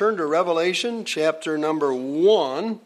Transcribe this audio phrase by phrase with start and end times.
[0.00, 2.80] turn to Revelation chapter number one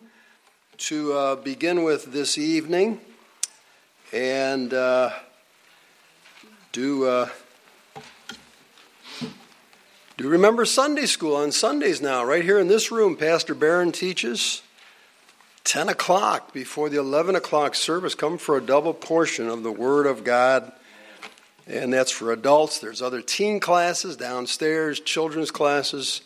[0.76, 3.00] to uh, begin with this evening.
[4.12, 5.10] And uh,
[6.72, 7.28] do, uh,
[10.16, 13.16] do remember Sunday school on Sundays now, right here in this room.
[13.16, 14.62] Pastor Barron teaches
[15.62, 18.16] 10 o'clock before the 11 o'clock service.
[18.16, 20.72] Come for a double portion of the Word of God
[21.68, 22.80] and that's for adults.
[22.80, 26.22] There's other teen classes downstairs, children's classes,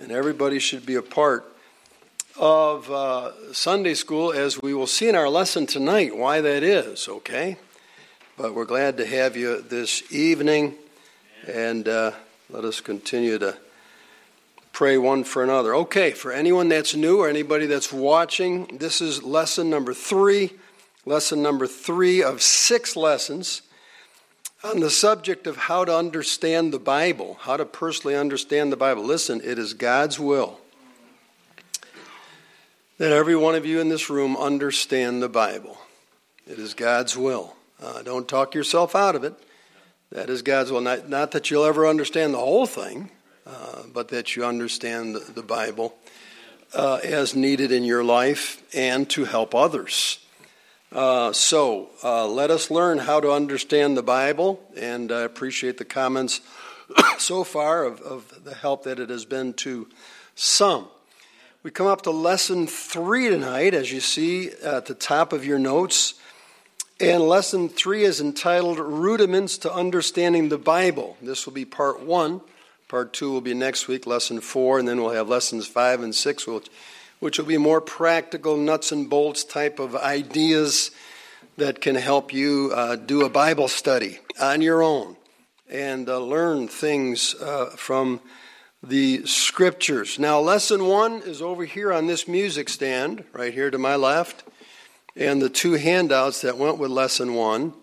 [0.00, 1.44] and everybody should be a part
[2.38, 7.06] of uh, Sunday school, as we will see in our lesson tonight why that is,
[7.06, 7.58] okay?
[8.38, 10.74] But we're glad to have you this evening,
[11.46, 12.12] and uh,
[12.48, 13.58] let us continue to
[14.72, 15.74] pray one for another.
[15.74, 20.52] Okay, for anyone that's new or anybody that's watching, this is lesson number three,
[21.04, 23.62] lesson number three of six lessons
[24.62, 29.04] on the subject of how to understand the Bible, how to personally understand the Bible,
[29.04, 30.60] listen, it is God's will
[33.00, 35.78] that every one of you in this room understand the Bible.
[36.46, 37.56] It is God's will.
[37.82, 39.32] Uh, don't talk yourself out of it.
[40.12, 40.82] That is God's will.
[40.82, 43.10] Not, not that you'll ever understand the whole thing,
[43.46, 45.94] uh, but that you understand the, the Bible
[46.74, 50.18] uh, as needed in your life and to help others.
[50.92, 55.84] Uh, so uh, let us learn how to understand the Bible, and I appreciate the
[55.84, 56.40] comments
[57.18, 59.86] so far of, of the help that it has been to
[60.34, 60.88] some.
[61.62, 65.60] We come up to lesson three tonight, as you see at the top of your
[65.60, 66.14] notes.
[66.98, 71.16] And lesson three is entitled Rudiments to Understanding the Bible.
[71.22, 72.40] This will be part one.
[72.88, 76.12] Part two will be next week, lesson four, and then we'll have lessons five and
[76.12, 76.68] six, which
[77.20, 80.90] which will be more practical, nuts and bolts type of ideas
[81.56, 85.16] that can help you uh, do a Bible study on your own
[85.70, 88.20] and uh, learn things uh, from
[88.82, 90.18] the scriptures.
[90.18, 94.42] Now, lesson one is over here on this music stand, right here to my left,
[95.14, 97.74] and the two handouts that went with lesson one.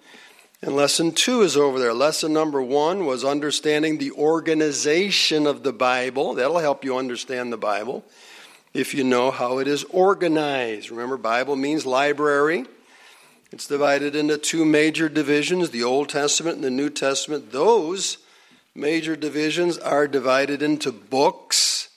[0.60, 1.94] And lesson two is over there.
[1.94, 6.34] Lesson number one was understanding the organization of the Bible.
[6.34, 8.04] That'll help you understand the Bible
[8.78, 10.92] if you know how it is organized.
[10.92, 12.64] Remember, Bible means library.
[13.52, 17.52] It's divided into two major divisions the Old Testament and the New Testament.
[17.52, 18.20] Those
[18.76, 21.90] major divisions are divided into books.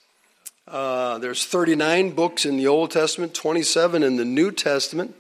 [0.67, 5.15] Uh, there's 39 books in the Old Testament, 27 in the New Testament.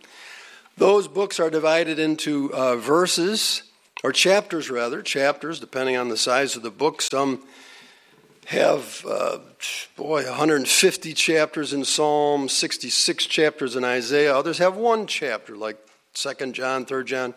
[0.79, 3.65] Those books are divided into uh, verses,
[4.03, 7.03] or chapters rather, chapters, depending on the size of the book.
[7.03, 7.43] Some
[8.51, 9.39] have, uh,
[9.97, 14.37] boy, 150 chapters in Psalm, 66 chapters in Isaiah.
[14.37, 15.79] Others have one chapter, like
[16.15, 17.35] 2nd John, 3rd John.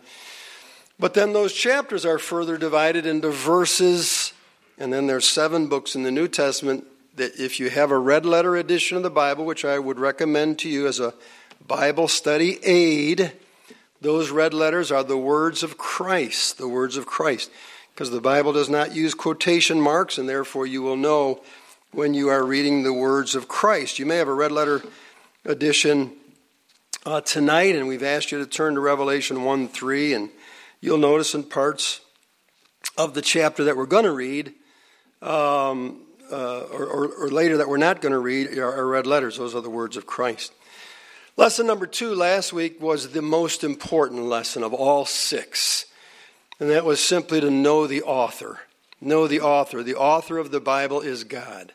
[0.97, 4.34] But then those chapters are further divided into verses,
[4.79, 6.85] and then there's seven books in the New Testament
[7.16, 10.57] that if you have a red letter edition of the Bible, which I would recommend
[10.59, 11.13] to you as a
[11.68, 13.34] Bible study aid,
[14.01, 17.51] those red letters are the words of Christ, the words of Christ
[17.93, 21.41] because the Bible does not use quotation marks, and therefore you will know
[21.91, 23.99] when you are reading the words of Christ.
[23.99, 24.81] You may have a red letter
[25.45, 26.13] edition
[27.05, 30.29] uh, tonight, and we've asked you to turn to Revelation 1 3, and
[30.81, 32.01] you'll notice in parts
[32.97, 34.53] of the chapter that we're going to read,
[35.21, 36.01] um,
[36.31, 39.37] uh, or, or, or, later that we're not going to read, are, are red letters.
[39.37, 40.51] Those are the words of Christ.
[41.37, 45.85] Lesson number two last week was the most important lesson of all six.
[46.63, 48.62] And that was simply to know the author.
[49.01, 49.84] Know the author.
[49.84, 51.74] The author of the Bible is God.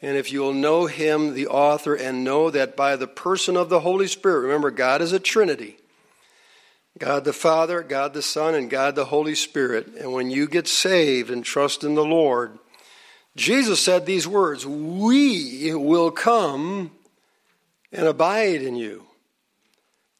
[0.00, 3.68] And if you will know him, the author, and know that by the person of
[3.68, 5.76] the Holy Spirit, remember, God is a Trinity
[6.96, 9.88] God the Father, God the Son, and God the Holy Spirit.
[10.00, 12.58] And when you get saved and trust in the Lord,
[13.36, 16.90] Jesus said these words We will come
[17.92, 19.05] and abide in you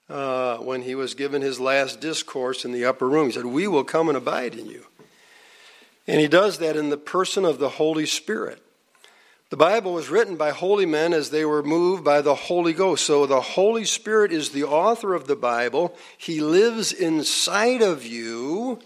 [0.09, 3.27] uh, when he was given his last discourse in the upper room.
[3.27, 4.87] He said, We will come and abide in you.
[6.07, 8.63] And he does that in the person of the Holy Spirit.
[9.49, 13.07] The Bible was written by holy men as they were moved by the Holy Ghost.
[13.07, 15.97] So the Holy Spirit is the author of the Bible.
[16.19, 18.81] He lives inside of you.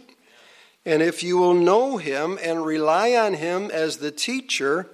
[0.85, 4.87] And if you will know him and rely on him as the teacher,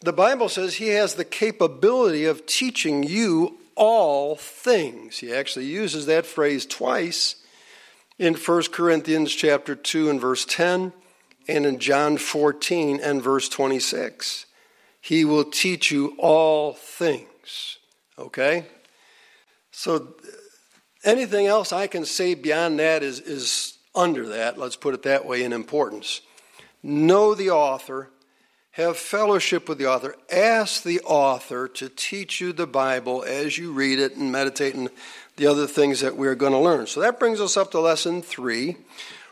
[0.00, 5.18] the Bible says he has the capability of teaching you all things.
[5.18, 7.36] He actually uses that phrase twice
[8.18, 10.92] in 1 Corinthians chapter 2 and verse 10
[11.48, 14.46] and in John 14 and verse 26.
[15.00, 17.78] He will teach you all things.
[18.18, 18.66] Okay?
[19.72, 20.14] So
[21.04, 25.26] anything else I can say beyond that is, is under that, let's put it that
[25.26, 26.20] way, in importance.
[26.82, 28.10] Know the author
[28.72, 30.16] have fellowship with the author.
[30.30, 34.88] Ask the author to teach you the Bible as you read it and meditate on
[35.36, 36.86] the other things that we're going to learn.
[36.86, 38.76] So that brings us up to lesson three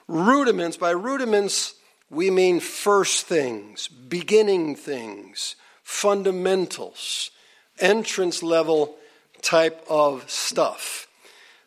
[0.07, 0.77] rudiments.
[0.77, 1.75] By rudiments,
[2.11, 7.31] we mean first things, beginning things, fundamentals,
[7.79, 8.97] entrance level
[9.41, 11.07] type of stuff.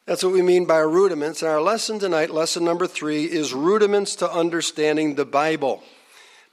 [0.06, 1.42] That's what we mean by rudiments.
[1.42, 5.82] And our lesson tonight, lesson number three, is rudiments to understanding the Bible.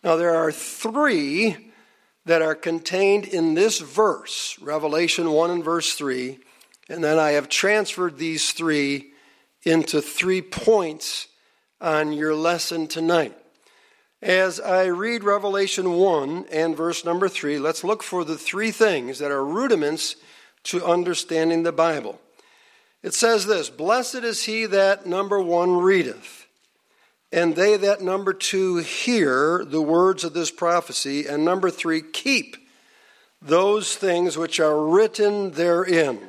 [0.02, 1.73] Now, there are three
[2.25, 6.38] that are contained in this verse, Revelation 1 and verse 3.
[6.88, 9.12] And then I have transferred these three
[9.62, 11.29] into three points
[11.81, 13.37] on your lesson tonight.
[14.23, 19.19] As I read Revelation 1 and verse number 3, let's look for the three things
[19.19, 20.17] that are rudiments
[20.64, 22.20] to understanding the Bible.
[23.02, 26.39] It says this Blessed is he that, number one, readeth,
[27.32, 32.56] and they that, number two, hear the words of this prophecy, and number three, keep
[33.40, 36.20] those things which are written therein.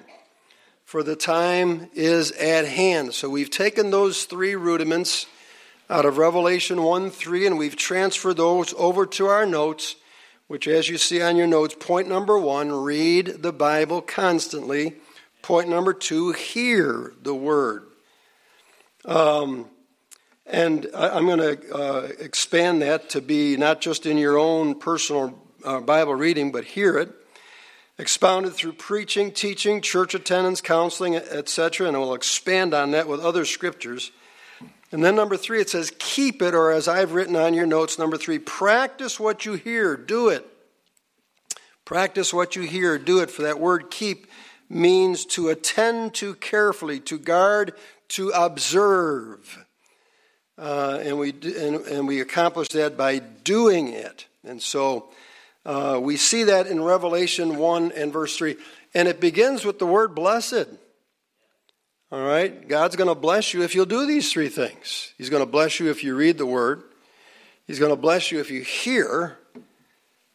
[0.86, 3.13] For the time is at hand.
[3.13, 5.25] So we've taken those three rudiments
[5.89, 9.95] out of Revelation 1 3, and we've transferred those over to our notes,
[10.48, 14.98] which, as you see on your notes, point number one read the Bible constantly.
[15.42, 17.88] Point number two hear the Word.
[19.06, 19.68] Um,
[20.46, 24.76] and I, am going to uh, expand that to be not just in your own
[24.76, 27.12] personal uh, Bible reading, but hear it
[28.02, 31.88] expounded through preaching, teaching, church attendance, counseling, etc.
[31.88, 34.12] And we'll expand on that with other scriptures.
[34.92, 38.00] And then number three, it says, keep it, or as I've written on your notes,
[38.00, 40.46] number three, practice what you hear, do it.
[41.86, 43.30] Practice what you hear, do it.
[43.30, 44.28] For that word keep
[44.68, 47.74] means to attend to carefully, to guard,
[48.10, 49.61] to observe.
[50.62, 54.28] Uh, and, we, and, and, we accomplish that by doing it.
[54.44, 55.10] And so
[55.66, 58.58] uh, we see that in Revelation 1 and verse 3.
[58.94, 60.68] And it begins with the word blessed.
[62.12, 62.68] All right?
[62.68, 65.16] God's going to bless you if you'll do these three things.
[65.18, 66.84] He's going to bless you if you read the word.
[67.66, 69.40] He's going to bless you if you hear,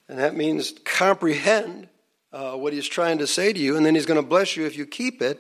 [0.09, 1.89] and that means comprehend
[2.33, 3.77] uh, what he's trying to say to you.
[3.77, 5.39] And then he's going to bless you if you keep it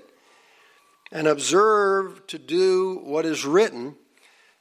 [1.11, 3.97] and observe to do what is written.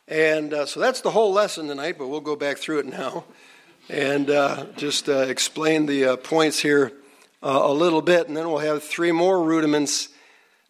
[0.07, 3.23] And uh, so that's the whole lesson tonight, but we'll go back through it now
[3.89, 6.91] and uh, just uh, explain the uh, points here
[7.41, 8.27] uh, a little bit.
[8.27, 10.09] And then we'll have three more rudiments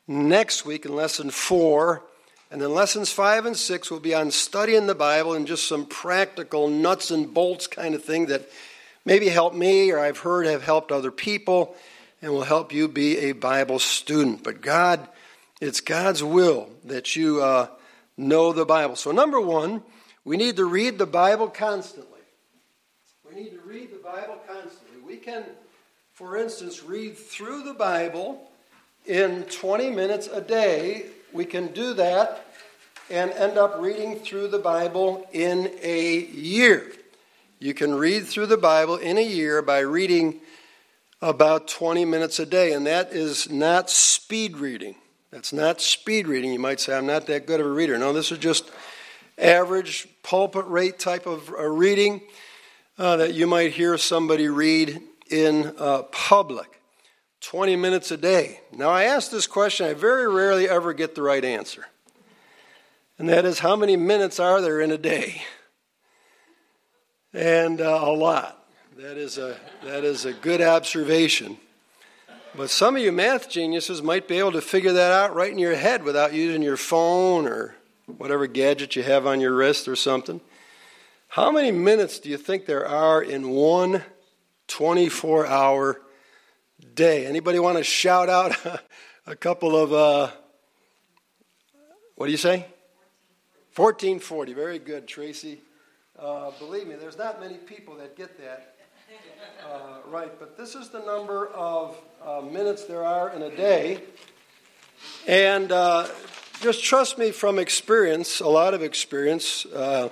[0.07, 2.03] next week in lesson four.
[2.49, 5.85] And then lessons five and six will be on studying the Bible and just some
[5.85, 8.49] practical nuts and bolts kind of thing that
[9.03, 11.75] maybe help me or I've heard have helped other people
[12.21, 14.43] and will help you be a Bible student.
[14.43, 15.05] But God,
[15.59, 17.67] it's God's will that you uh,
[18.17, 18.95] know the Bible.
[18.95, 19.83] So, number one,
[20.23, 22.11] we need to read the Bible constantly.
[23.27, 25.01] We need to read the Bible constantly.
[25.05, 25.43] We can,
[26.13, 28.49] for instance, read through the Bible
[29.05, 32.45] in 20 minutes a day, we can do that
[33.09, 36.91] and end up reading through the Bible in a year.
[37.59, 40.41] You can read through the Bible in a year by reading
[41.21, 44.95] about 20 minutes a day, and that is not speed reading.
[45.31, 46.53] That's not speed reading.
[46.53, 47.97] You might say, I'm not that good of a reader.
[47.97, 48.71] No, this is just
[49.37, 52.21] average pulpit rate type of reading
[52.97, 56.75] uh, that you might hear somebody read in uh, public.
[57.41, 58.59] 20 minutes a day.
[58.71, 61.85] Now, I ask this question, I very rarely ever get the right answer.
[63.19, 65.43] And that is, how many minutes are there in a day?
[67.33, 68.65] And uh, a lot.
[68.97, 71.57] That is a, that is a good observation.
[72.57, 75.57] But some of you math geniuses might be able to figure that out right in
[75.57, 77.75] your head without using your phone or
[78.17, 80.39] whatever gadget you have on your wrist or something.
[81.27, 84.03] How many minutes do you think there are in one
[84.67, 86.01] 24 hour
[86.93, 87.25] day.
[87.25, 88.55] Anybody want to shout out
[89.27, 90.31] a couple of, uh,
[92.15, 92.65] what do you say?
[93.75, 94.53] 1440.
[94.53, 95.61] Very good, Tracy.
[96.17, 98.74] Uh, believe me, there's not many people that get that
[99.65, 104.01] uh, right, but this is the number of uh, minutes there are in a day.
[105.27, 106.07] And uh,
[106.61, 109.65] just trust me from experience, a lot of experience.
[109.65, 110.09] Uh,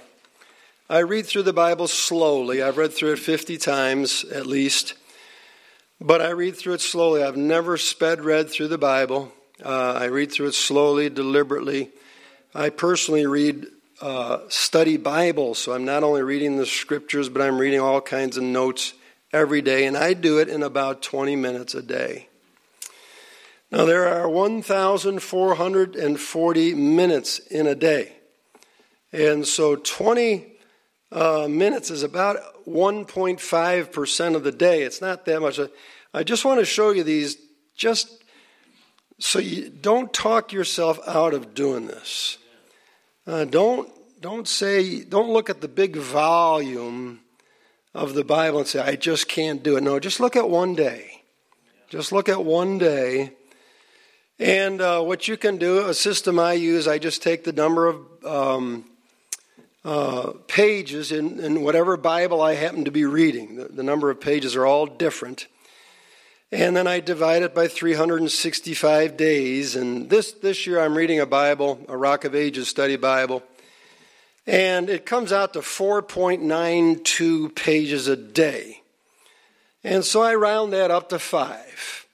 [0.89, 2.61] I read through the Bible slowly.
[2.61, 4.95] I've read through it 50 times at least.
[6.01, 7.23] But I read through it slowly.
[7.23, 9.31] I've never sped read through the Bible.
[9.63, 11.89] Uh, I read through it slowly, deliberately.
[12.53, 13.67] I personally read
[14.01, 18.35] uh, study Bible, so I'm not only reading the scriptures, but I'm reading all kinds
[18.35, 18.93] of notes
[19.33, 22.29] every day, and I do it in about 20 minutes a day.
[23.71, 28.13] Now, there are 1,440 minutes in a day.
[29.11, 30.45] And so 20
[31.11, 32.37] uh, minutes is about
[32.67, 34.83] 1.5% of the day.
[34.83, 35.59] It's not that much.
[36.13, 37.37] I just want to show you these
[37.75, 38.23] just
[39.19, 42.37] so you don't talk yourself out of doing this.
[43.25, 43.89] Uh, don't,
[44.21, 47.22] don't say, don't look at the big volume
[47.93, 49.83] of the Bible and say, I just can't do it.
[49.83, 51.23] No, just look at one day.
[51.89, 53.33] Just look at one day.
[54.39, 57.88] And uh, what you can do, a system I use, I just take the number
[57.88, 58.85] of um,
[59.85, 63.57] uh, pages in, in, whatever Bible I happen to be reading.
[63.57, 65.47] The, the, number of pages are all different.
[66.51, 69.75] And then I divide it by 365 days.
[69.75, 73.43] And this, this year I'm reading a Bible, a Rock of Ages study Bible.
[74.45, 78.81] And it comes out to 4.92 pages a day.
[79.83, 82.07] And so I round that up to five.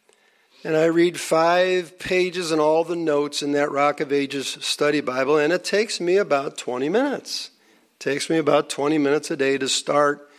[0.64, 5.00] And I read five pages and all the notes in that Rock of Ages study
[5.00, 7.52] Bible, and it takes me about 20 minutes
[7.94, 10.30] It takes me about 20 minutes a day to start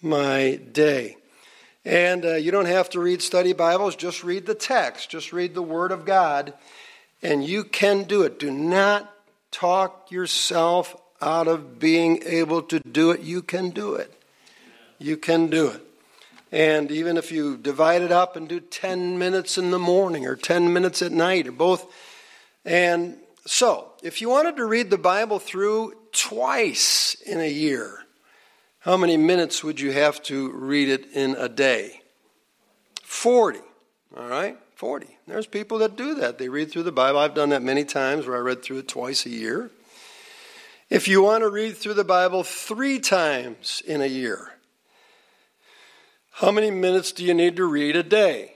[0.00, 1.16] my day.
[1.84, 5.54] And uh, you don't have to read study Bibles, just read the text, just read
[5.54, 6.54] the Word of God,
[7.20, 8.38] and you can do it.
[8.38, 9.12] Do not
[9.50, 13.20] talk yourself out of being able to do it.
[13.20, 14.12] You can do it.
[14.98, 15.80] You can do it.
[16.52, 20.36] And even if you divide it up and do 10 minutes in the morning or
[20.36, 21.92] 10 minutes at night or both.
[22.64, 23.16] And
[23.46, 28.04] so, if you wanted to read the Bible through twice in a year,
[28.78, 32.02] how many minutes would you have to read it in a day?
[33.02, 33.58] 40.
[34.16, 34.56] All right?
[34.76, 35.06] 40.
[35.26, 36.38] There's people that do that.
[36.38, 37.18] They read through the Bible.
[37.18, 39.70] I've done that many times where I read through it twice a year.
[40.90, 44.52] If you want to read through the Bible three times in a year,
[46.32, 48.54] how many minutes do you need to read a day?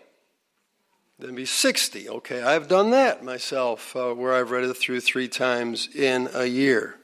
[1.18, 2.08] Then be 60.
[2.08, 6.44] Okay, I've done that myself uh, where I've read it through three times in a
[6.44, 6.96] year.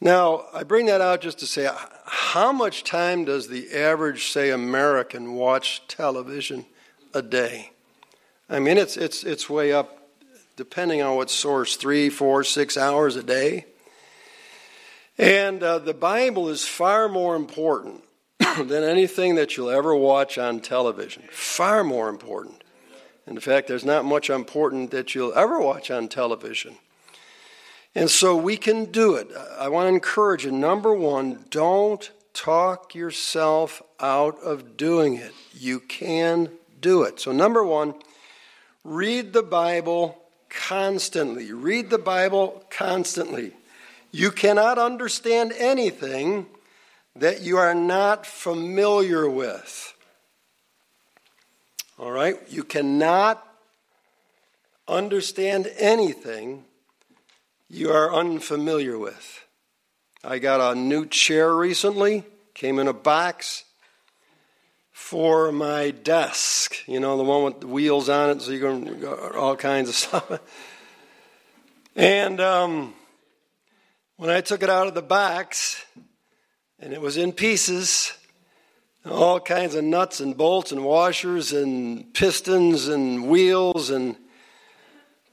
[0.00, 1.68] Now, I bring that out just to say
[2.04, 6.66] how much time does the average, say, American watch television
[7.14, 7.72] a day?
[8.50, 10.08] I mean, it's, it's, it's way up,
[10.56, 13.64] depending on what source, three, four, six hours a day.
[15.18, 18.04] And uh, the Bible is far more important
[18.38, 21.24] than anything that you'll ever watch on television.
[21.30, 22.62] Far more important.
[23.26, 26.76] In fact, there's not much important that you'll ever watch on television.
[27.94, 29.28] And so we can do it.
[29.58, 30.52] I want to encourage you.
[30.52, 35.32] Number one, don't talk yourself out of doing it.
[35.52, 37.18] You can do it.
[37.18, 37.94] So, number one,
[38.84, 41.52] read the Bible constantly.
[41.52, 43.54] Read the Bible constantly.
[44.10, 46.46] You cannot understand anything
[47.16, 49.94] that you are not familiar with.
[51.98, 52.36] All right?
[52.48, 53.44] You cannot
[54.86, 56.64] understand anything
[57.68, 59.44] you are unfamiliar with.
[60.24, 62.24] I got a new chair recently,
[62.54, 63.64] came in a box
[64.90, 66.76] for my desk.
[66.88, 69.04] You know, the one with the wheels on it, so you can
[69.36, 70.40] all kinds of stuff.
[71.94, 72.94] And um,
[74.18, 75.84] when I took it out of the box,
[76.80, 78.12] and it was in pieces,
[79.06, 84.16] all kinds of nuts and bolts and washers and pistons and wheels and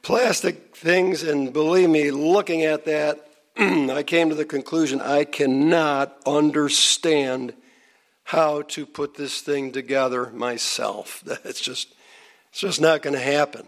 [0.04, 1.24] plastic things.
[1.24, 3.28] And believe me, looking at that,
[3.58, 7.56] I came to the conclusion I cannot understand
[8.24, 11.24] how to put this thing together myself.
[11.44, 11.96] It's just,
[12.52, 13.68] it's just not going to happen.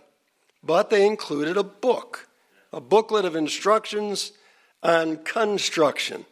[0.63, 2.29] But they included a book,
[2.71, 4.33] a booklet of instructions
[4.83, 6.25] on construction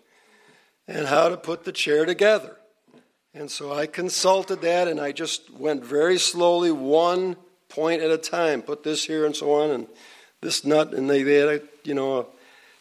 [0.87, 2.55] and how to put the chair together.
[3.33, 7.35] And so I consulted that and I just went very slowly, one
[7.69, 8.61] point at a time.
[8.61, 9.87] Put this here and so on, and
[10.41, 10.93] this nut.
[10.93, 12.25] And they, they had a, you know, a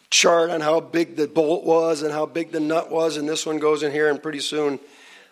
[0.09, 3.17] chart on how big the bolt was and how big the nut was.
[3.17, 4.79] And this one goes in here, and pretty soon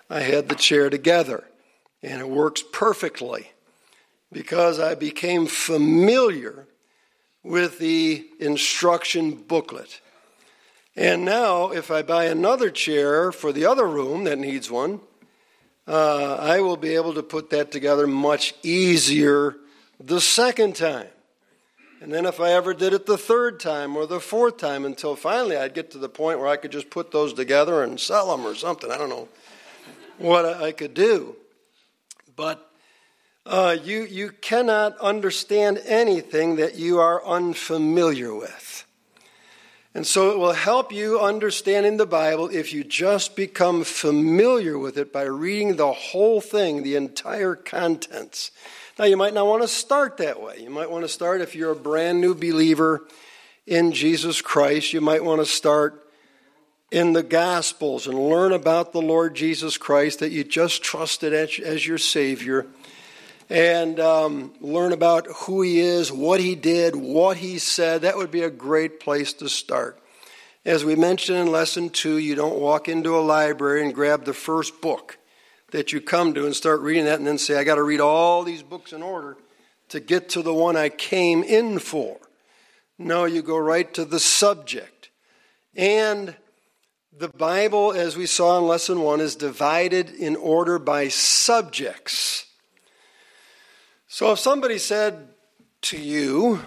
[0.09, 1.45] I had the chair together.
[2.01, 3.51] And it works perfectly
[4.31, 6.67] because I became familiar
[7.43, 10.01] with the instruction booklet.
[10.95, 14.99] And now, if I buy another chair for the other room that needs one,
[15.87, 19.55] uh, I will be able to put that together much easier
[19.99, 21.07] the second time.
[21.99, 25.15] And then if I ever did it the third time or the fourth time until
[25.15, 28.35] finally I'd get to the point where I could just put those together and sell
[28.35, 28.91] them or something.
[28.91, 29.29] I don't know
[30.17, 31.37] what I could do.
[32.35, 32.69] But
[33.45, 38.72] uh, you, you cannot understand anything that you are unfamiliar with.
[39.95, 44.97] And so it will help you understanding the Bible if you just become familiar with
[44.97, 48.49] it by reading the whole thing, the entire contents.
[48.97, 50.57] Now, you might not want to start that way.
[50.59, 53.07] You might want to start, if you're a brand new believer
[53.67, 56.03] in Jesus Christ, you might want to start
[56.91, 61.59] in the Gospels and learn about the Lord Jesus Christ that you just trusted as,
[61.59, 62.67] as your Savior
[63.49, 68.31] and um, learn about who He is, what He did, what He said, that would
[68.31, 69.99] be a great place to start.
[70.65, 74.33] As we mentioned in lesson two, you don't walk into a library and grab the
[74.33, 75.17] first book
[75.71, 77.99] that you come to and start reading that and then say, I got to read
[77.99, 79.35] all these books in order
[79.89, 82.17] to get to the one I came in for.
[82.97, 85.09] No, you go right to the subject.
[85.75, 86.35] And
[87.11, 92.45] the Bible, as we saw in lesson one, is divided in order by subjects.
[94.13, 95.29] So if somebody said
[95.81, 96.61] to you,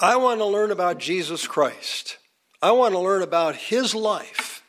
[0.00, 2.16] I want to learn about Jesus Christ,
[2.62, 4.62] I want to learn about his life,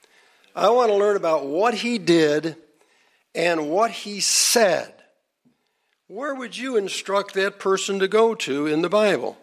[0.53, 2.57] I want to learn about what he did
[3.33, 4.93] and what he said,
[6.07, 9.38] where would you instruct that person to go to in the Bible?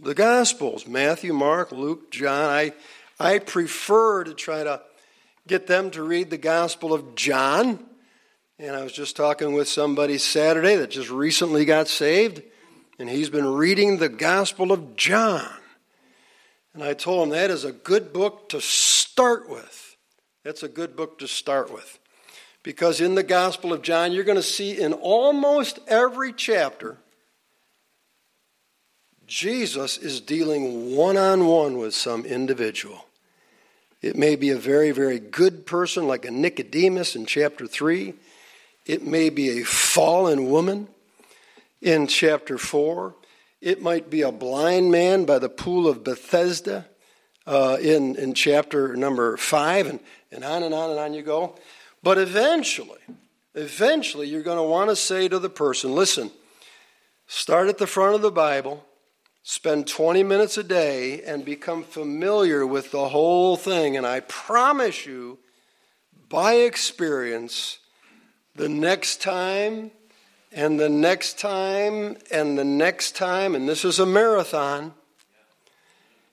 [0.00, 2.48] The Gospels Matthew, Mark, Luke, John.
[2.48, 2.72] I,
[3.20, 4.80] I prefer to try to
[5.46, 7.90] get them to read the Gospel of John.
[8.62, 12.42] And I was just talking with somebody Saturday that just recently got saved,
[12.96, 15.50] and he's been reading the Gospel of John.
[16.72, 19.96] And I told him that is a good book to start with.
[20.44, 21.98] That's a good book to start with.
[22.62, 26.98] Because in the Gospel of John, you're going to see in almost every chapter,
[29.26, 33.06] Jesus is dealing one on one with some individual.
[34.02, 38.14] It may be a very, very good person like a Nicodemus in chapter 3.
[38.84, 40.88] It may be a fallen woman
[41.80, 43.14] in chapter 4.
[43.60, 46.86] It might be a blind man by the pool of Bethesda
[47.46, 50.00] uh, in, in chapter number 5, and,
[50.32, 51.56] and on and on and on you go.
[52.02, 52.98] But eventually,
[53.54, 56.32] eventually, you're going to want to say to the person, listen,
[57.28, 58.84] start at the front of the Bible,
[59.44, 63.96] spend 20 minutes a day, and become familiar with the whole thing.
[63.96, 65.38] And I promise you,
[66.28, 67.78] by experience,
[68.56, 69.90] the next time,
[70.52, 74.94] and the next time, and the next time, and this is a marathon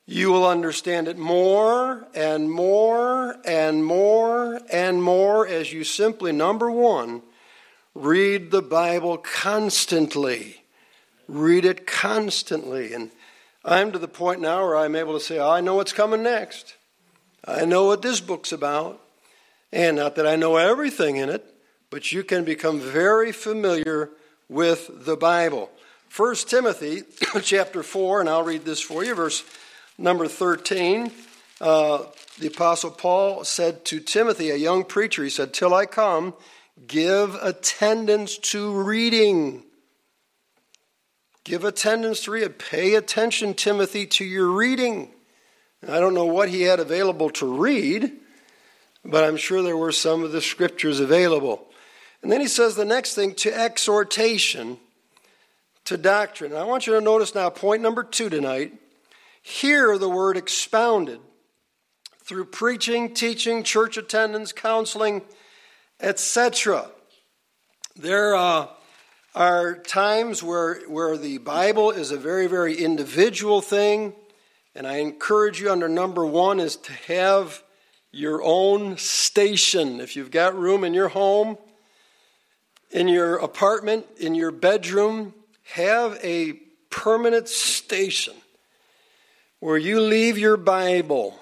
[0.10, 6.72] you will understand it more and more and more and more as you simply, number
[6.72, 7.22] one,
[7.94, 10.64] read the Bible constantly.
[11.28, 12.92] Read it constantly.
[12.92, 13.12] And
[13.64, 16.24] I'm to the point now where I'm able to say, oh, I know what's coming
[16.24, 16.76] next.
[17.48, 19.00] I know what this book's about.
[19.72, 21.46] And not that I know everything in it,
[21.90, 24.10] but you can become very familiar
[24.48, 25.70] with the Bible.
[26.16, 27.04] 1 Timothy
[27.42, 29.44] chapter 4, and I'll read this for you, verse
[30.00, 31.12] Number 13,
[31.60, 32.06] uh,
[32.40, 36.36] the Apostle Paul said to Timothy, a young preacher, he said, Till I come,
[36.88, 39.66] give attendance to reading.
[41.44, 42.60] Give attendance to read.
[42.60, 45.12] Pay attention, Timothy, to your reading.
[45.86, 48.14] I don't know what he had available to read,
[49.04, 51.69] but I'm sure there were some of the scriptures available.
[52.22, 54.78] And then he says the next thing to exhortation,
[55.86, 56.52] to doctrine.
[56.52, 58.74] And I want you to notice now, point number two tonight
[59.42, 61.20] hear the word expounded
[62.24, 65.24] through preaching, teaching, church attendance, counseling,
[66.00, 66.90] etc.
[67.96, 68.68] There uh,
[69.34, 74.14] are times where, where the Bible is a very, very individual thing,
[74.76, 77.64] and I encourage you under number one is to have
[78.12, 80.00] your own station.
[80.00, 81.58] If you've got room in your home,
[82.92, 85.34] in your apartment, in your bedroom,
[85.74, 86.54] have a
[86.90, 88.34] permanent station
[89.60, 91.38] where you leave your Bible.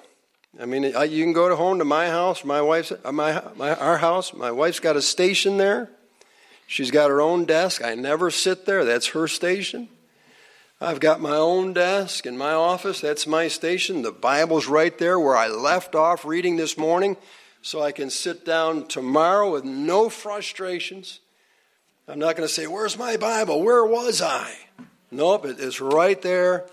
[0.59, 3.75] I mean, you can go to home to my house, my wife's, uh, my, my,
[3.75, 4.33] our house.
[4.33, 5.89] My wife's got a station there.
[6.65, 7.83] She's got her own desk.
[7.83, 8.83] I never sit there.
[8.83, 9.87] That's her station.
[10.81, 12.99] I've got my own desk in my office.
[13.01, 14.01] That's my station.
[14.01, 17.17] The Bible's right there where I left off reading this morning,
[17.61, 21.19] so I can sit down tomorrow with no frustrations.
[22.07, 23.61] I'm not going to say, Where's my Bible?
[23.61, 24.51] Where was I?
[25.11, 26.67] Nope, it's right there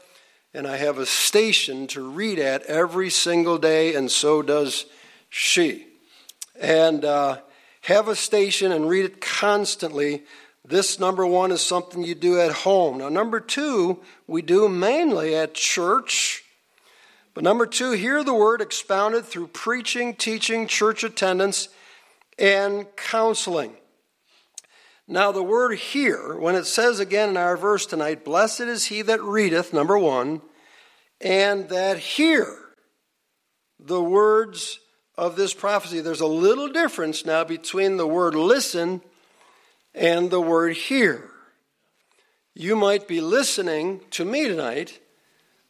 [0.54, 4.86] and I have a station to read at every single day, and so does
[5.28, 5.84] she.
[6.58, 7.38] And uh,
[7.82, 10.22] have a station and read it constantly.
[10.64, 12.98] This, number one, is something you do at home.
[12.98, 16.44] Now, number two, we do mainly at church.
[17.34, 21.68] But number two, hear the word expounded through preaching, teaching, church attendance,
[22.38, 23.74] and counseling.
[25.06, 29.02] Now, the word here, when it says again in our verse tonight, blessed is he
[29.02, 30.40] that readeth, number one,
[31.20, 32.46] and that hear
[33.78, 34.80] the words
[35.16, 36.00] of this prophecy.
[36.00, 39.02] There's a little difference now between the word listen
[39.94, 41.30] and the word hear.
[42.54, 45.00] You might be listening to me tonight,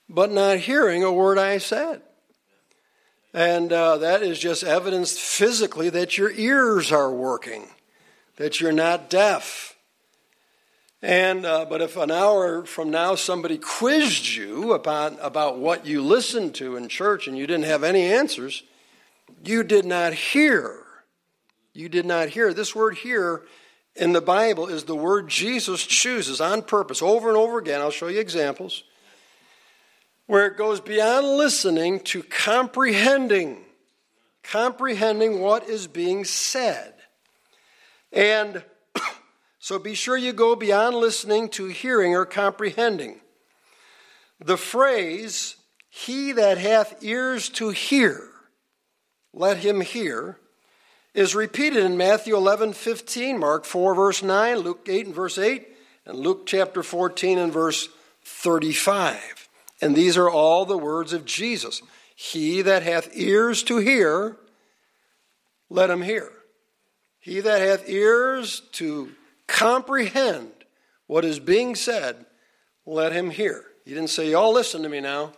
[0.09, 2.03] but not hearing a word I said.
[3.33, 7.66] And uh, that is just evidence physically that your ears are working,
[8.37, 9.77] that you're not deaf.
[11.03, 16.03] And uh, but if an hour from now somebody quizzed you about about what you
[16.03, 18.62] listened to in church and you didn't have any answers,
[19.44, 20.81] you did not hear.
[21.75, 22.55] You did not hear.
[22.55, 23.42] This word "hear"
[23.94, 27.83] in the Bible is the word Jesus chooses on purpose over and over again.
[27.83, 28.85] I'll show you examples
[30.27, 33.62] where it goes beyond listening to comprehending,
[34.42, 36.93] comprehending what is being said.
[38.14, 38.62] And
[39.59, 43.20] so be sure you go beyond listening to hearing or comprehending.
[44.38, 45.57] The phrase,
[45.90, 48.31] he that hath ears to hear,
[49.33, 50.38] let him hear,
[51.12, 55.68] is repeated in Matthew 11, 15, Mark 4, verse 9, Luke 8 and verse 8,
[56.07, 57.88] and Luke chapter 14 and verse
[58.24, 59.48] 35.
[59.81, 61.83] And these are all the words of Jesus.
[62.14, 64.37] He that hath ears to hear,
[65.68, 66.31] let him hear.
[67.24, 69.12] He that hath ears to
[69.46, 70.50] comprehend
[71.06, 72.26] what is being said,
[72.84, 73.64] let him hear.
[73.87, 75.32] He didn't say, Y'all listen to me now.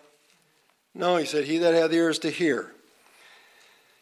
[0.96, 2.72] No, he said, He that hath ears to hear.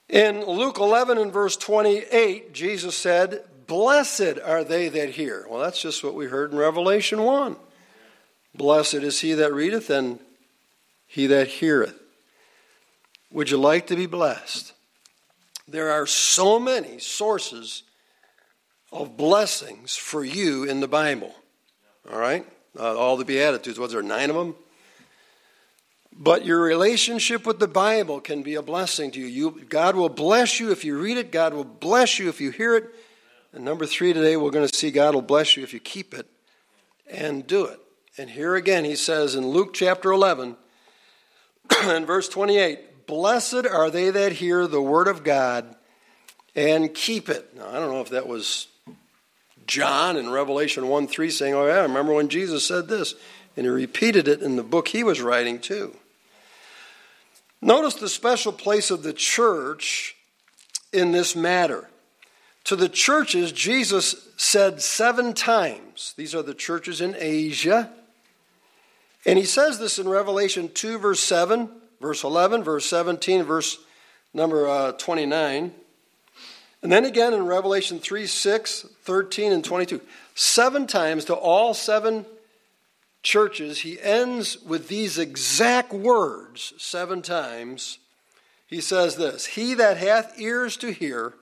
[0.09, 5.47] In Luke 11 and verse 28, Jesus said, Blessed are they that hear.
[5.47, 7.55] Well, that's just what we heard in Revelation 1.
[8.55, 10.21] Blessed is he that readeth and
[11.07, 12.01] he that heareth.
[13.31, 14.73] Would you like to be blessed?
[15.67, 17.85] There are so many sources
[18.93, 21.35] of blessings for you in the Bible.
[22.11, 22.47] All right?
[22.79, 24.55] Uh, all the Beatitudes, was there nine of them?
[26.17, 29.27] But your relationship with the Bible can be a blessing to you.
[29.27, 29.65] you.
[29.65, 32.77] God will bless you if you read it, God will bless you if you hear
[32.77, 32.85] it.
[33.53, 36.15] And number three today, we're going to see God will bless you if you keep
[36.15, 36.27] it
[37.11, 37.81] and do it.
[38.17, 40.57] And here again, he says in Luke chapter 11
[41.83, 45.75] and verse 28 Blessed are they that hear the word of God
[46.55, 47.57] and keep it.
[47.57, 48.69] Now, I don't know if that was
[49.67, 53.15] John in Revelation 1 3 saying, Oh, yeah, I remember when Jesus said this.
[53.57, 55.97] And he repeated it in the book he was writing, too.
[57.63, 60.17] Notice the special place of the church
[60.93, 61.89] in this matter.
[62.65, 67.91] To the churches, Jesus said seven times, these are the churches in Asia.
[69.27, 71.71] And he says this in Revelation 2, verse 7,
[72.05, 73.79] verse 11, verse 17, verse
[74.35, 75.73] number uh, 29.
[76.83, 80.03] And then again in Revelation 3 6, 13, and 22.
[80.35, 82.27] Seven times to all seven
[83.23, 87.99] churches, he ends with these exact words seven times.
[88.67, 91.33] He says this He that hath ears to hear,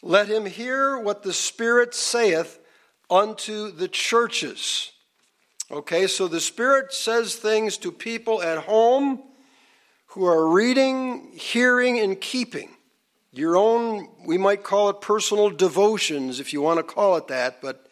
[0.00, 2.58] let him hear what the Spirit saith
[3.10, 4.92] unto the churches.
[5.70, 9.22] Okay, so the Spirit says things to people at home
[10.08, 12.70] who are reading, hearing, and keeping
[13.32, 17.60] your own, we might call it personal devotions if you want to call it that,
[17.60, 17.84] but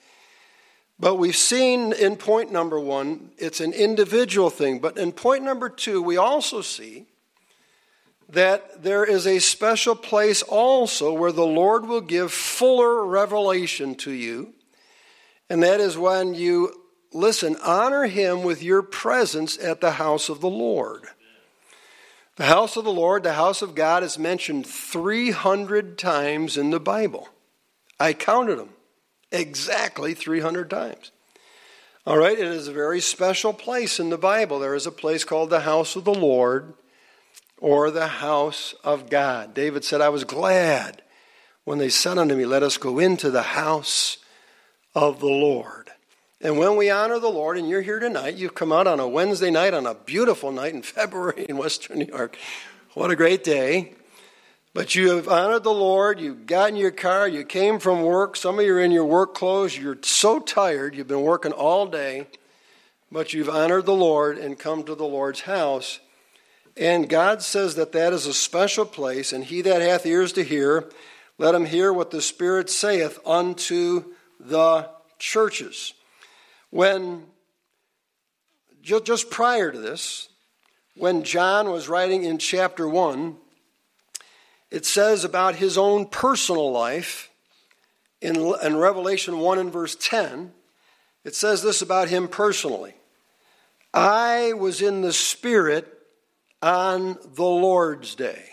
[0.99, 4.79] but we've seen in point number one, it's an individual thing.
[4.79, 7.05] But in point number two, we also see
[8.31, 14.11] that there is a special place also where the Lord will give fuller revelation to
[14.11, 14.55] you.
[15.51, 16.73] And that is when you,
[17.13, 21.09] listen, honor Him with your presence at the house of the Lord.
[22.37, 26.81] The house of the Lord, the house of God, is mentioned 300 times in the
[26.81, 27.29] Bible.
[27.99, 28.71] I counted them
[29.33, 31.13] exactly 300 times.
[32.07, 34.59] All right, it is a very special place in the Bible.
[34.59, 36.75] There is a place called the house of the Lord
[37.59, 39.55] or the house of God.
[39.55, 41.03] David said, I was glad
[41.65, 44.19] when they said unto me, Let us go into the house
[44.95, 45.86] of the Lord.
[46.47, 49.09] And when we honor the Lord, and you're here tonight, you've come out on a
[49.09, 52.39] Wednesday night, on a beautiful night in February in Western New York.
[52.95, 53.95] What a great day.
[54.73, 58.37] But you have honored the Lord, you got in your car, you came from work.
[58.37, 61.85] Some of you are in your work clothes, you're so tired, you've been working all
[61.89, 62.29] day,
[63.11, 65.99] but you've honored the Lord and come to the Lord's house.
[66.77, 70.45] And God says that that is a special place, and he that hath ears to
[70.45, 70.89] hear,
[71.39, 75.93] let him hear what the Spirit saith unto the churches.
[76.77, 77.25] When,
[78.83, 80.29] just prior to this,
[80.95, 83.35] when John was writing in chapter 1,
[84.71, 87.31] it says about his own personal life
[88.21, 90.53] in, in Revelation 1 and verse 10.
[91.25, 92.93] It says this about him personally
[93.95, 95.91] I was in the Spirit
[96.61, 98.51] on the Lord's day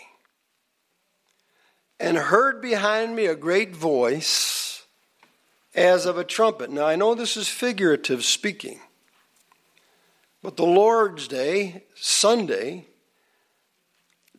[2.00, 4.63] and heard behind me a great voice
[5.74, 6.70] as of a trumpet.
[6.70, 8.80] Now, I know this is figurative speaking,
[10.42, 12.86] but the Lord's Day, Sunday,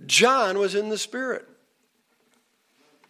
[0.05, 1.47] John was in the Spirit.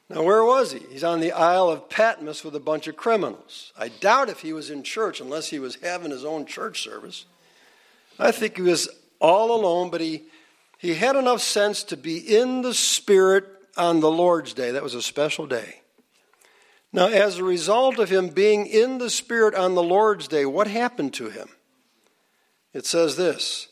[0.09, 0.79] Now, where was he?
[0.91, 3.73] He's on the Isle of Patmos with a bunch of criminals.
[3.77, 7.25] I doubt if he was in church unless he was having his own church service.
[8.19, 8.88] I think he was
[9.19, 10.23] all alone, but he,
[10.77, 13.45] he had enough sense to be in the Spirit
[13.77, 14.71] on the Lord's Day.
[14.71, 15.81] That was a special day.
[16.95, 20.67] Now, as a result of him being in the Spirit on the Lord's Day, what
[20.67, 21.49] happened to him?
[22.71, 23.67] It says this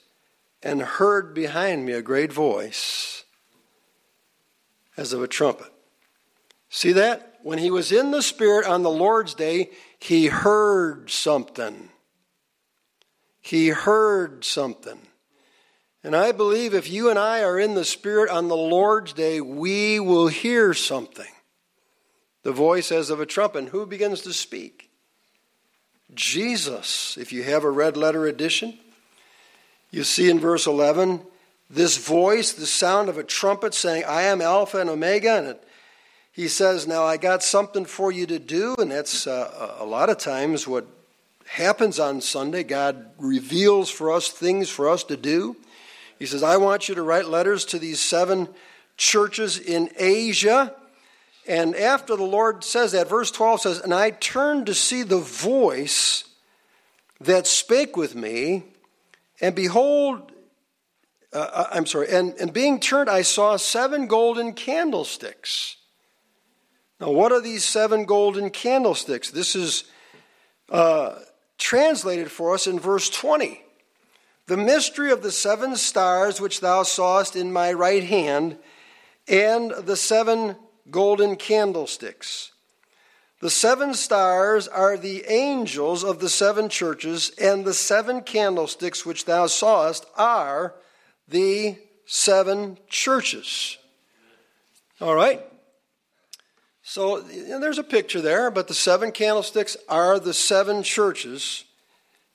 [0.61, 3.23] and heard behind me a great voice
[4.97, 5.71] as of a trumpet.
[6.67, 7.39] See that?
[7.43, 11.91] When he was in the Spirit on the Lord's day, he heard something.
[13.39, 14.99] He heard something.
[16.03, 19.39] And I believe if you and I are in the Spirit on the Lord's day,
[19.39, 21.31] we will hear something.
[22.43, 23.69] The voice as of a trumpet.
[23.69, 24.89] Who begins to speak?
[26.13, 27.17] Jesus.
[27.17, 28.77] If you have a red letter edition,
[29.91, 31.21] you see in verse 11
[31.69, 35.37] this voice, the sound of a trumpet saying, I am Alpha and Omega.
[35.37, 35.63] And it
[36.33, 40.09] he says, Now I got something for you to do, and that's uh, a lot
[40.09, 40.87] of times what
[41.45, 42.63] happens on Sunday.
[42.63, 45.55] God reveals for us things for us to do.
[46.17, 48.49] He says, I want you to write letters to these seven
[48.97, 50.75] churches in Asia.
[51.47, 55.19] And after the Lord says that, verse 12 says, And I turned to see the
[55.19, 56.23] voice
[57.19, 58.63] that spake with me,
[59.41, 60.31] and behold,
[61.33, 65.77] uh, uh I'm sorry, and, and being turned, I saw seven golden candlesticks.
[66.99, 69.29] Now, what are these seven golden candlesticks?
[69.31, 69.83] This is
[70.69, 71.15] uh,
[71.57, 73.61] translated for us in verse 20.
[74.47, 78.57] The mystery of the seven stars which thou sawest in my right hand,
[79.27, 80.55] and the seven
[80.89, 82.51] golden candlesticks.
[83.41, 89.25] The seven stars are the angels of the seven churches, and the seven candlesticks which
[89.25, 90.75] thou sawest are
[91.27, 93.77] the seven churches.
[95.01, 95.45] All right?
[96.83, 101.65] So there's a picture there, but the seven candlesticks are the seven churches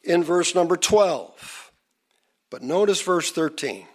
[0.02, 1.70] in verse number 12.
[2.50, 3.86] But notice verse 13.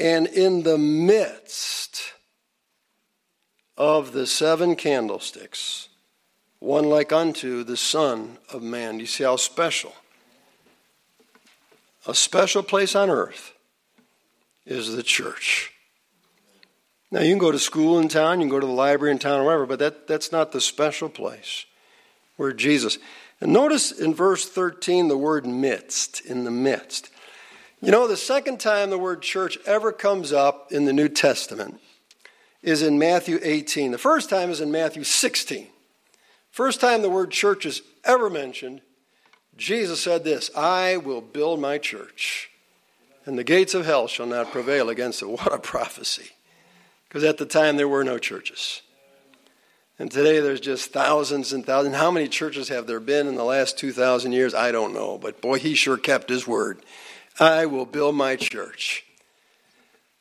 [0.00, 2.14] And in the midst
[3.76, 5.88] of the seven candlesticks,
[6.58, 9.00] one like unto the Son of Man.
[9.00, 9.94] You see how special?
[12.06, 13.52] A special place on earth
[14.66, 15.72] is the church.
[17.10, 19.18] Now, you can go to school in town, you can go to the library in
[19.18, 21.66] town, or wherever, but that, that's not the special place
[22.36, 22.98] where Jesus.
[23.40, 27.10] And notice in verse 13 the word midst, in the midst.
[27.80, 31.80] You know, the second time the word church ever comes up in the New Testament
[32.62, 33.90] is in Matthew 18.
[33.90, 35.66] The first time is in Matthew 16.
[36.50, 38.82] First time the word church is ever mentioned,
[39.56, 42.50] Jesus said this I will build my church,
[43.24, 45.28] and the gates of hell shall not prevail against it.
[45.30, 46.30] What a prophecy.
[47.08, 48.80] Because at the time there were no churches.
[49.98, 51.96] And today there's just thousands and thousands.
[51.96, 54.54] How many churches have there been in the last 2,000 years?
[54.54, 55.18] I don't know.
[55.18, 56.82] But boy, he sure kept his word.
[57.38, 59.04] I will build my church.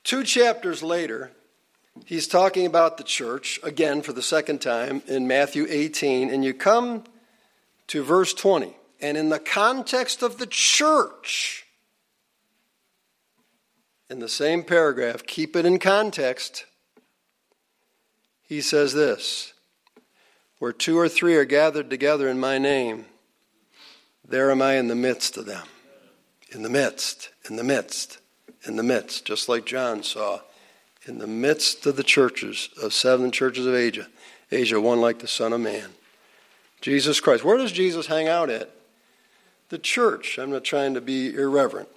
[0.03, 1.31] Two chapters later,
[2.05, 6.29] he's talking about the church, again for the second time, in Matthew 18.
[6.29, 7.03] And you come
[7.87, 8.75] to verse 20.
[8.99, 11.65] And in the context of the church,
[14.09, 16.65] in the same paragraph, keep it in context
[18.51, 19.53] he says this
[20.59, 23.05] Where two or three are gathered together in my name,
[24.27, 25.65] there am I in the midst of them.
[26.49, 28.19] In the midst, in the midst,
[28.67, 30.41] in the midst, just like John saw,
[31.05, 34.07] in the midst of the churches, of seven churches of Asia,
[34.51, 35.89] Asia, one like the Son of Man.
[36.81, 37.43] Jesus Christ.
[37.43, 38.69] Where does Jesus hang out at?
[39.69, 40.37] The church.
[40.37, 41.89] I'm not trying to be irreverent.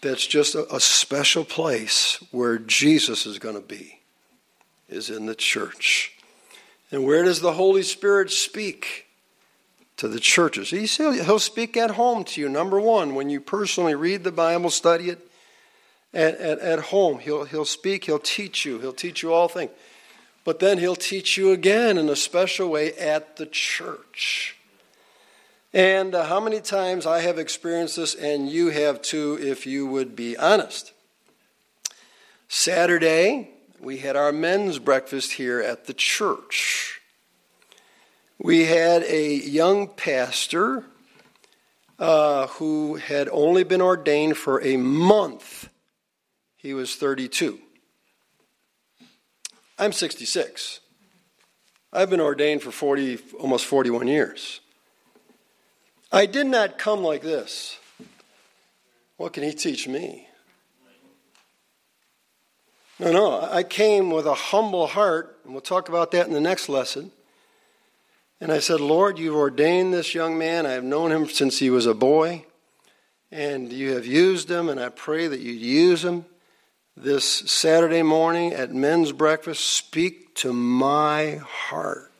[0.00, 4.00] That's just a, a special place where Jesus is going to be
[4.88, 6.12] is in the church.
[6.90, 9.06] And where does the Holy Spirit speak?
[9.98, 10.70] To the churches.
[10.70, 15.08] He'll speak at home to you, number one, when you personally read the Bible, study
[15.08, 15.30] it
[16.14, 17.18] at, at, at home.
[17.18, 19.70] He'll, he'll speak, he'll teach you, he'll teach you all things.
[20.44, 24.56] But then he'll teach you again in a special way at the church.
[25.72, 29.86] And uh, how many times I have experienced this, and you have too, if you
[29.86, 30.92] would be honest.
[32.48, 33.50] Saturday,
[33.80, 37.00] we had our men's breakfast here at the church.
[38.38, 40.84] We had a young pastor
[41.98, 45.63] uh, who had only been ordained for a month.
[46.64, 47.58] He was 32.
[49.78, 50.80] I'm 66.
[51.92, 54.62] I've been ordained for 40, almost 41 years.
[56.10, 57.78] I did not come like this.
[59.18, 60.26] What can he teach me?
[62.98, 66.40] No, no, I came with a humble heart, and we'll talk about that in the
[66.40, 67.12] next lesson.
[68.40, 70.64] And I said, Lord, you've ordained this young man.
[70.64, 72.46] I have known him since he was a boy,
[73.30, 76.24] and you have used him, and I pray that you'd use him
[76.96, 79.64] this Saturday morning at men's breakfast.
[79.64, 82.12] Speak to my heart.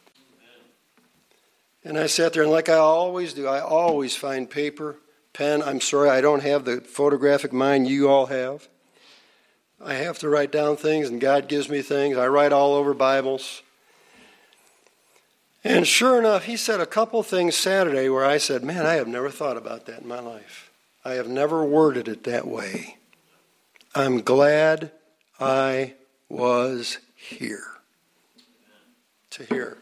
[1.84, 4.96] And I sat there, and like I always do, I always find paper,
[5.32, 5.62] pen.
[5.62, 8.68] I'm sorry, I don't have the photographic mind you all have.
[9.84, 12.16] I have to write down things, and God gives me things.
[12.16, 13.62] I write all over Bibles.
[15.62, 19.08] And sure enough, he said a couple things Saturday where I said, Man, I have
[19.08, 20.70] never thought about that in my life.
[21.04, 22.96] I have never worded it that way.
[23.94, 24.90] I'm glad
[25.38, 25.94] I
[26.28, 27.64] was here
[29.30, 29.78] to hear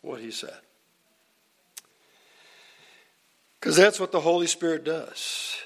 [0.00, 0.58] what he said.
[3.58, 5.56] Because that's what the Holy Spirit does.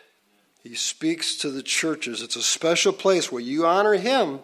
[0.63, 2.23] He speaks to the churches.
[2.23, 4.41] It's a special place where you honor Him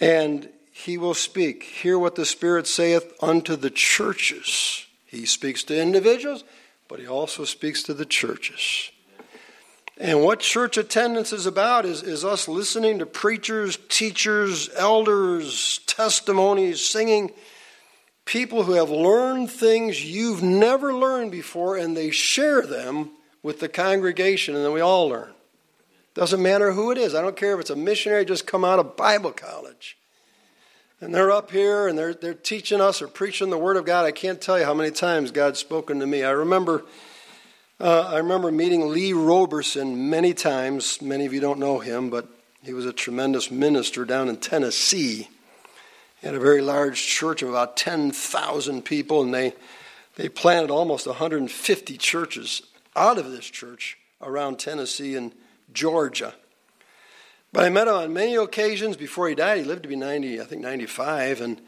[0.00, 1.62] and He will speak.
[1.62, 4.86] Hear what the Spirit saith unto the churches.
[5.06, 6.44] He speaks to individuals,
[6.88, 8.90] but He also speaks to the churches.
[9.96, 16.84] And what church attendance is about is, is us listening to preachers, teachers, elders, testimonies,
[16.84, 17.30] singing,
[18.24, 23.10] people who have learned things you've never learned before, and they share them
[23.42, 25.30] with the congregation, and then we all learn.
[26.14, 27.14] Doesn't matter who it is.
[27.14, 29.98] I don't care if it's a missionary just come out of Bible college.
[31.00, 34.06] And they're up here and they're, they're teaching us or preaching the Word of God.
[34.06, 36.22] I can't tell you how many times God's spoken to me.
[36.22, 36.84] I remember,
[37.84, 41.02] uh, I remember meeting Lee Roberson many times.
[41.02, 42.26] Many of you don't know him, but
[42.62, 45.28] he was a tremendous minister down in Tennessee.
[46.18, 49.52] He had a very large church of about 10,000 people, and they,
[50.16, 52.62] they planted almost 150 churches
[52.96, 55.32] out of this church around Tennessee and
[55.74, 56.32] Georgia.
[57.52, 59.58] But I met him on many occasions before he died.
[59.58, 61.42] He lived to be 90, I think 95.
[61.42, 61.60] And,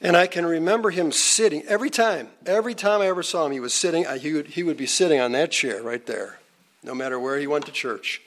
[0.00, 3.60] and I can remember him sitting every time, every time I ever saw him, he
[3.60, 6.38] was sitting, uh, he would, he would be sitting on that chair right there,
[6.82, 8.22] no matter where he went to church.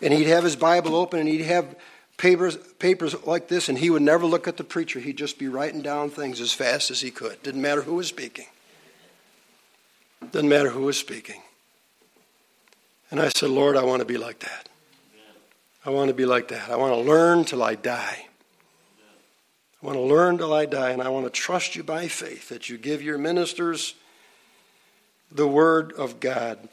[0.00, 1.76] And he'd have his Bible open and he'd have
[2.16, 4.98] papers, papers like this, and he would never look at the preacher.
[4.98, 7.40] He'd just be writing down things as fast as he could.
[7.42, 8.46] Didn't matter who was speaking.
[10.32, 11.42] Didn't matter who was speaking.
[13.10, 14.68] And I said, Lord, I want to be like that.
[15.84, 16.70] I want to be like that.
[16.70, 18.26] I want to learn till I die.
[19.82, 22.48] I want to learn till I die, and I want to trust you by faith
[22.50, 23.94] that you give your ministers
[25.30, 26.68] the word of God.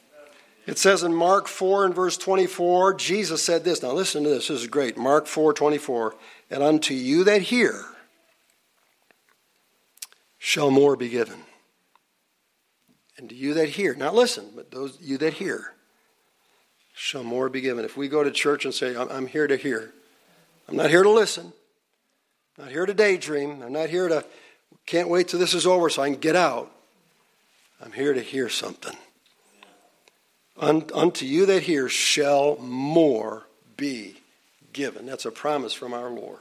[0.67, 3.81] It says in Mark 4 and verse 24, Jesus said this.
[3.81, 4.49] Now listen to this.
[4.49, 4.97] This is great.
[4.97, 6.15] Mark 4 24.
[6.51, 7.83] And unto you that hear
[10.37, 11.39] shall more be given
[13.19, 15.73] and to you that hear, not listen, but those you that hear,
[16.93, 17.85] shall more be given.
[17.85, 19.93] If we go to church and say, I'm, I'm here to hear,
[20.67, 21.51] I'm not here to listen,
[22.59, 24.25] Not here to daydream, I'm not here to,
[24.85, 26.69] can't wait till this is over so I can get out.
[27.81, 28.97] I'm here to hear something.
[30.59, 34.17] Un, unto you that hear shall more be
[34.73, 35.05] given.
[35.05, 36.39] That's a promise from our Lord.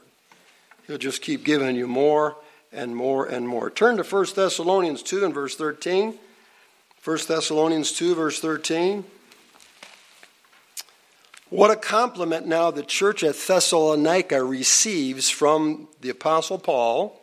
[0.87, 2.35] He'll just keep giving you more
[2.73, 3.69] and more and more.
[3.69, 6.19] Turn to 1 Thessalonians 2 and verse 13.
[7.05, 9.05] 1 Thessalonians 2, verse 13.
[11.49, 17.19] What a compliment now the church at Thessalonica receives from the Apostle Paul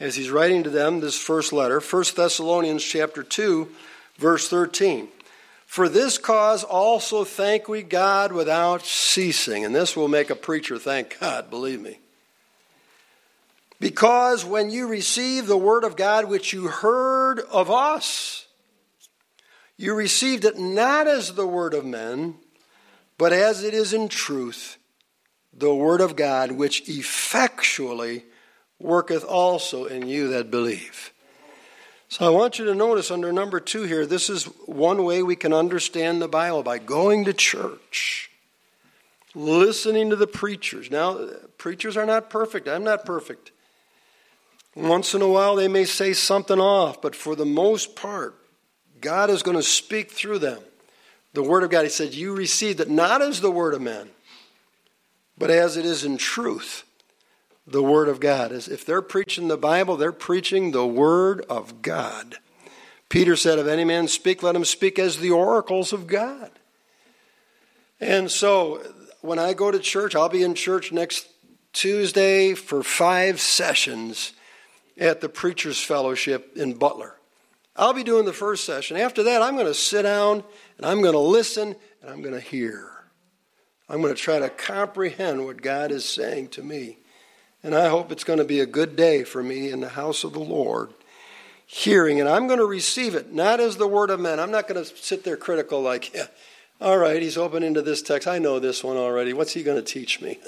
[0.00, 3.68] as he's writing to them this first letter, 1 Thessalonians chapter 2,
[4.18, 5.06] verse 13.
[5.66, 9.64] For this cause also thank we God without ceasing.
[9.64, 12.00] And this will make a preacher thank God, believe me.
[13.78, 18.46] Because when you receive the word of God which you heard of us,
[19.76, 22.34] you received it not as the word of men,
[23.18, 24.76] but as it is in truth,
[25.52, 28.24] the word of God, which effectually
[28.78, 31.12] worketh also in you that believe.
[32.08, 35.36] So I want you to notice under number two here, this is one way we
[35.36, 38.30] can understand the Bible by going to church,
[39.34, 40.90] listening to the preachers.
[40.90, 41.28] Now,
[41.58, 42.68] preachers are not perfect.
[42.68, 43.52] I'm not perfect.
[44.76, 48.34] Once in a while, they may say something off, but for the most part,
[49.00, 50.60] God is going to speak through them.
[51.34, 54.08] The Word of God, He said, You received it not as the Word of men,
[55.36, 56.84] but as it is in truth,
[57.66, 58.52] the Word of God.
[58.52, 62.36] As if they're preaching the Bible, they're preaching the Word of God.
[63.08, 66.50] Peter said, If any man speak, let him speak as the oracles of God.
[68.00, 68.80] And so
[69.20, 71.26] when I go to church, I'll be in church next
[71.72, 74.32] Tuesday for five sessions
[74.96, 77.16] at the Preachers Fellowship in Butler.
[77.76, 78.96] I'll be doing the first session.
[78.96, 80.44] After that, I'm going to sit down
[80.76, 82.90] and I'm going to listen and I'm going to hear.
[83.88, 86.98] I'm going to try to comprehend what God is saying to me.
[87.62, 90.24] And I hope it's going to be a good day for me in the house
[90.24, 90.90] of the Lord,
[91.66, 94.38] hearing, and I'm going to receive it, not as the word of men.
[94.38, 96.26] I'm not going to sit there critical, like, yeah,
[96.80, 98.28] all right, he's open into this text.
[98.28, 99.32] I know this one already.
[99.32, 100.38] What's he going to teach me?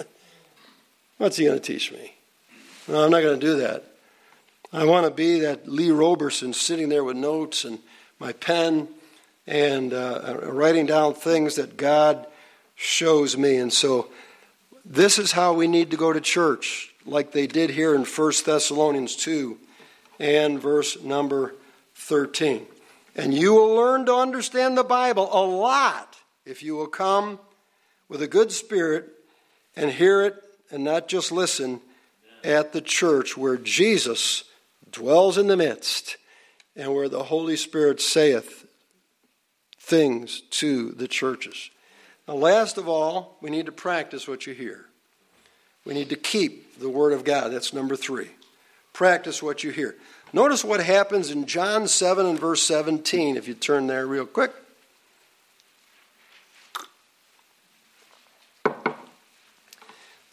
[1.19, 2.15] What's he going to teach me?
[2.87, 3.85] No, I'm not going to do that.
[4.73, 7.79] I want to be that Lee Roberson sitting there with notes and
[8.19, 8.89] my pen
[9.47, 12.27] and uh, writing down things that God
[12.75, 13.57] shows me.
[13.57, 14.09] And so
[14.85, 18.33] this is how we need to go to church, like they did here in 1
[18.45, 19.59] Thessalonians 2
[20.19, 21.55] and verse number
[21.95, 22.67] 13.
[23.15, 27.39] And you will learn to understand the Bible a lot if you will come
[28.09, 29.09] with a good spirit
[29.75, 30.37] and hear it
[30.71, 31.81] and not just listen
[32.45, 34.45] at the church where Jesus
[34.91, 36.17] dwells in the midst
[36.77, 38.66] and where the Holy Spirit saith
[39.87, 41.71] things to the churches.
[42.27, 44.87] Now, last of all, we need to practice what you hear.
[45.85, 47.53] We need to keep the Word of God.
[47.53, 48.31] That's number three.
[48.93, 49.95] Practice what you hear.
[50.33, 54.53] Notice what happens in John 7 and verse 17, if you turn there real quick.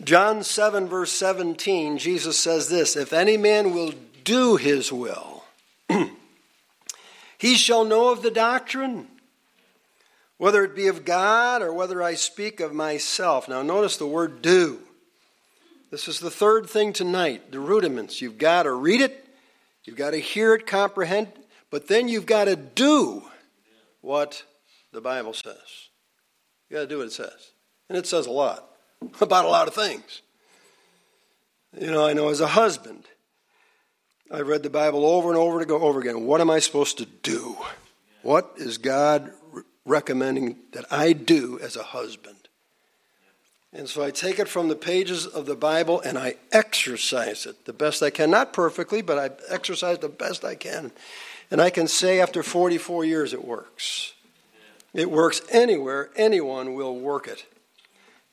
[0.03, 3.93] John 7, verse 17, Jesus says this If any man will
[4.23, 5.43] do his will,
[7.37, 9.07] he shall know of the doctrine,
[10.37, 13.47] whether it be of God or whether I speak of myself.
[13.47, 14.79] Now, notice the word do.
[15.91, 18.21] This is the third thing tonight the rudiments.
[18.21, 19.25] You've got to read it,
[19.83, 21.27] you've got to hear it, comprehend,
[21.69, 23.23] but then you've got to do
[24.01, 24.43] what
[24.91, 25.89] the Bible says.
[26.69, 27.51] You've got to do what it says.
[27.89, 28.67] And it says a lot
[29.21, 30.21] about a lot of things.
[31.79, 33.05] You know, I know as a husband,
[34.31, 36.25] I've read the Bible over and over to go over again.
[36.25, 37.55] What am I supposed to do?
[38.23, 39.31] What is God
[39.85, 42.37] recommending that I do as a husband?
[43.73, 47.65] And so I take it from the pages of the Bible and I exercise it
[47.65, 48.29] the best I can.
[48.29, 50.91] Not perfectly, but I exercise the best I can.
[51.49, 54.13] And I can say after 44 years it works.
[54.93, 57.45] It works anywhere, anyone will work it.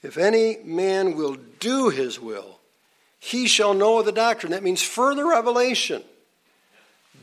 [0.02, 2.58] If any man will do his will,
[3.18, 4.52] he shall know the doctrine.
[4.52, 6.02] That means further revelation.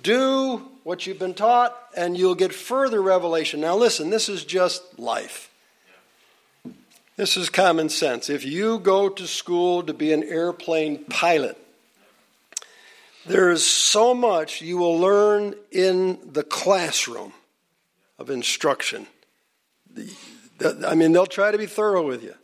[0.02, 3.60] Do what you've been taught, and you'll get further revelation.
[3.60, 5.52] Now, listen, this is just life.
[7.18, 8.30] This is common sense.
[8.30, 11.58] If you go to school to be an airplane pilot,
[13.26, 17.34] there is so much you will learn in the classroom
[18.18, 19.08] of instruction.
[20.82, 22.36] I mean, they'll try to be thorough with you.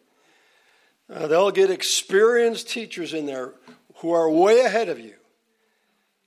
[1.09, 3.53] Uh, they'll get experienced teachers in there
[3.99, 5.13] who are way ahead of you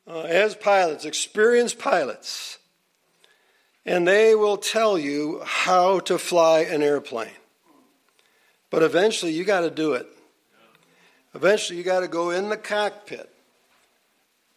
[0.06, 2.58] uh, as pilots, experienced pilots.
[3.84, 7.30] And they will tell you how to fly an airplane.
[8.70, 10.06] But eventually, you got to do it.
[11.34, 13.30] Eventually, you got to go in the cockpit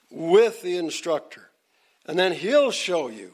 [0.09, 1.49] with the instructor.
[2.07, 3.33] And then he'll show you.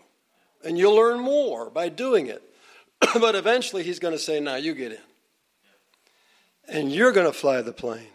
[0.66, 2.44] And you'll learn more by doing it.
[3.20, 4.98] but eventually, he's going to say, Now you get in
[6.68, 8.08] and you're going to fly the plane.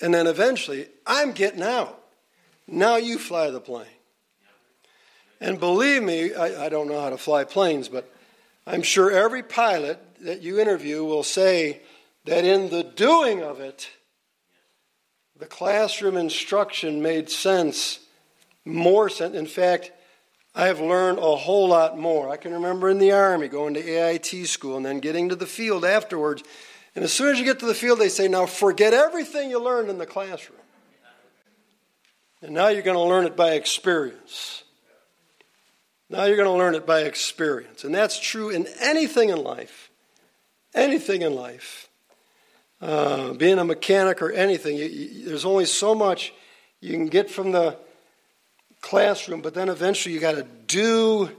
[0.00, 2.00] And then eventually, I'm getting out.
[2.66, 3.86] Now you fly the plane.
[5.40, 8.10] And believe me, I, I, don't know how to fly planes, but
[8.66, 11.82] I'm sure every pilot that you interview will say
[12.24, 13.90] that in the doing of it,
[15.38, 17.98] the classroom instruction made sense,
[18.64, 19.34] more sense.
[19.34, 19.92] In fact,
[20.54, 22.30] I have learned a whole lot more.
[22.30, 25.46] I can remember in the Army going to AIT school and then getting to the
[25.46, 26.42] field afterwards
[26.94, 29.58] and as soon as you get to the field, they say, now forget everything you
[29.58, 30.60] learned in the classroom.
[32.44, 34.64] And now you're going to learn it by experience.
[36.10, 37.84] Now you're going to learn it by experience.
[37.84, 39.90] And that's true in anything in life.
[40.74, 41.88] Anything in life.
[42.82, 46.34] Uh, being a mechanic or anything, you, you, there's only so much
[46.82, 47.78] you can get from the
[48.82, 51.30] classroom, but then eventually you got to do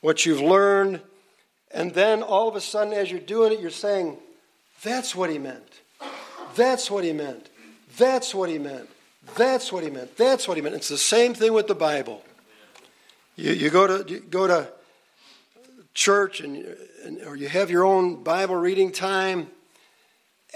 [0.00, 1.00] what you've learned.
[1.70, 4.18] And then all of a sudden, as you're doing it, you're saying,
[4.82, 5.82] that's what he meant.
[6.56, 7.48] That's what he meant.
[7.96, 8.88] That's what he meant.
[9.36, 10.16] That's what he meant.
[10.16, 10.74] That's what he meant.
[10.74, 12.24] It's the same thing with the Bible.
[13.36, 14.68] You, you go to you go to
[15.94, 19.48] church and, and or you have your own Bible reading time,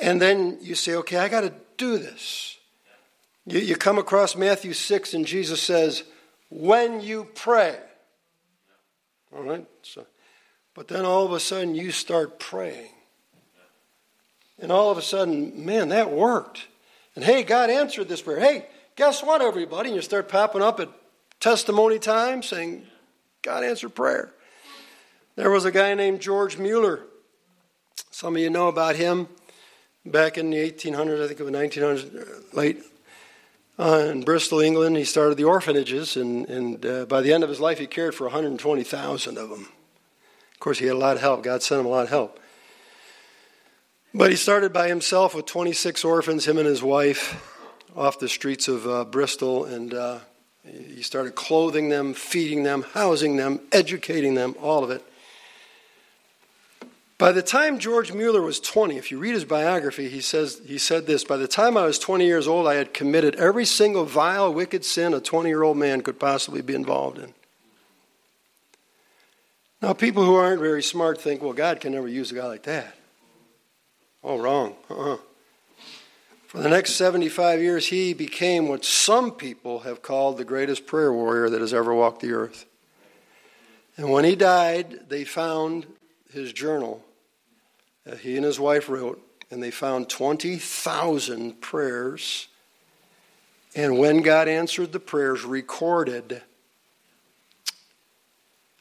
[0.01, 2.59] and then you say, "Okay, I got to do this."
[3.47, 6.05] You, you come across Matthew six, and Jesus says,
[6.49, 7.79] "When you pray."
[9.35, 9.67] All right.
[9.83, 10.07] So,
[10.75, 12.91] but then all of a sudden you start praying.
[14.59, 16.67] And all of a sudden, man, that worked.
[17.15, 18.41] And hey, God answered this prayer.
[18.41, 19.91] Hey, guess what, everybody?
[19.91, 20.89] And you start popping up at
[21.41, 22.87] testimony time saying,
[23.43, 24.33] God answered prayer.
[25.37, 27.01] There was a guy named George Mueller.
[28.11, 29.29] Some of you know about him.
[30.05, 32.83] back in the 1800s, I think it was 1900s, late,
[33.79, 34.97] uh, in Bristol, England.
[34.97, 38.15] He started the orphanages, and, and uh, by the end of his life, he cared
[38.15, 39.69] for 120,000 of them.
[40.53, 41.43] Of course, he had a lot of help.
[41.43, 42.39] God sent him a lot of help.
[44.15, 47.49] But he started by himself with 26 orphans, him and his wife,
[47.97, 50.19] off the streets of uh, Bristol, and uh,
[50.65, 55.03] he started clothing them, feeding them, housing them, educating them, all of it.
[57.17, 60.77] By the time George Mueller was 20, if you read his biography, he says he
[60.77, 64.05] said this, by the time I was 20 years old, I had committed every single
[64.05, 67.33] vile, wicked sin a 20-year-old man could possibly be involved in.
[69.81, 72.65] Now, people who aren't very smart think, well, God can never use a guy like
[72.65, 72.97] that.
[74.25, 74.77] Oh, wrong.
[74.89, 75.17] Uh-uh.
[76.47, 81.13] For the next 75 years, he became what some people have called the greatest prayer
[81.13, 82.67] warrior that has ever walked the earth.
[83.97, 85.87] And when he died, they found
[86.33, 87.03] his journal
[88.05, 89.21] that he and his wife wrote,
[89.51, 92.49] and they found 20,000 prayers.
[93.75, 96.43] And when God answered the prayers, recorded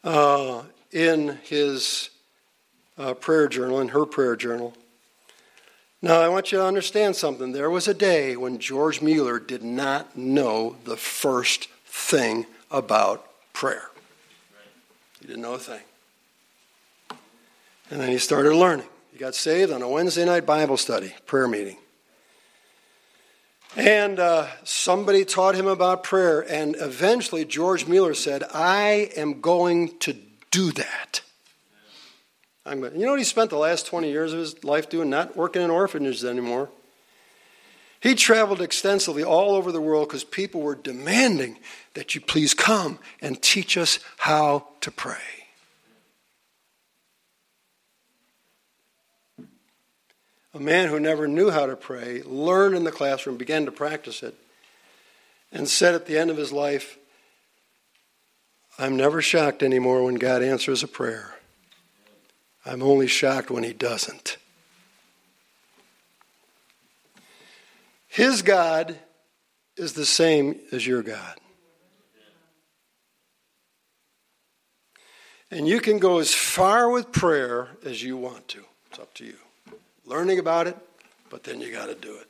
[0.03, 2.09] uh, in his
[2.97, 4.73] uh, prayer journal, in her prayer journal.
[6.03, 7.51] Now, I want you to understand something.
[7.51, 13.91] There was a day when George Mueller did not know the first thing about prayer.
[15.19, 15.81] He didn't know a thing.
[17.91, 18.87] And then he started learning.
[19.11, 21.77] He got saved on a Wednesday night Bible study, prayer meeting.
[23.75, 29.97] And uh, somebody taught him about prayer, and eventually George Mueller said, I am going
[29.99, 30.15] to
[30.49, 31.21] do that.
[32.65, 35.09] I'm, you know what he spent the last 20 years of his life doing?
[35.09, 36.69] Not working in orphanages anymore.
[37.99, 41.59] He traveled extensively all over the world because people were demanding
[41.93, 45.17] that you please come and teach us how to pray.
[50.53, 54.21] A man who never knew how to pray learned in the classroom, began to practice
[54.21, 54.35] it,
[55.51, 56.97] and said at the end of his life,
[58.77, 61.35] I'm never shocked anymore when God answers a prayer.
[62.65, 64.37] I'm only shocked when he doesn't.
[68.07, 68.97] His God
[69.77, 71.37] is the same as your God.
[75.49, 78.63] And you can go as far with prayer as you want to.
[78.89, 79.35] It's up to you
[80.05, 80.77] learning about it,
[81.29, 82.27] but then you got to do it.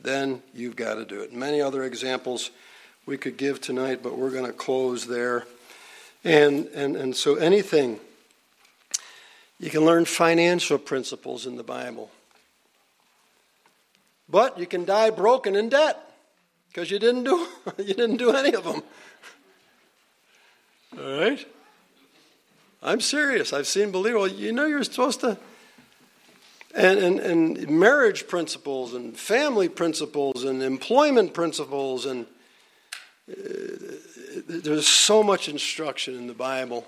[0.00, 1.32] Then you've got to do it.
[1.32, 2.50] Many other examples
[3.06, 5.46] we could give tonight, but we're going to close there.
[6.24, 7.98] And, and, and so anything,
[9.58, 12.10] you can learn financial principles in the Bible.
[14.28, 15.98] But you can die broken in debt
[16.68, 17.46] because you didn't do
[17.78, 18.82] you didn't do any of them.
[20.98, 21.46] All right?
[22.82, 23.52] I'm serious.
[23.52, 24.32] I've seen believers.
[24.34, 25.38] You know you're supposed to
[26.74, 32.26] and, and, and marriage principles and family principles and employment principles and
[33.30, 33.34] uh,
[34.46, 36.86] there's so much instruction in the bible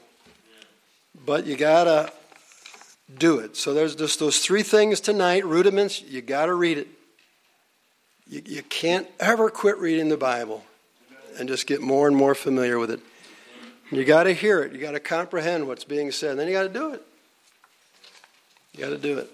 [1.27, 2.13] but you gotta
[3.19, 6.89] do it so there's just those three things tonight rudiments you gotta read it
[8.29, 10.65] you, you can't ever quit reading the bible
[11.39, 13.01] and just get more and more familiar with it
[13.91, 16.93] you gotta hear it you gotta comprehend what's being said and then you gotta do
[16.93, 17.03] it
[18.73, 19.31] you gotta do it